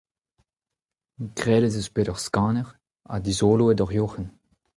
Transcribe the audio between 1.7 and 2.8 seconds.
eus bet ur skanner